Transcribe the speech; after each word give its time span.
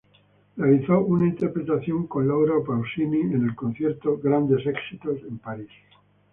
Realizó 0.57 0.99
una 1.05 1.27
interpretación 1.27 2.07
con 2.07 2.27
Laura 2.27 2.55
Pausini 2.65 3.19
en 3.21 3.45
el 3.45 3.53
concierto 3.53 4.17
Grandes 4.17 4.65
Éxitos 4.65 5.19
en 5.29 5.37
París. 5.37 5.69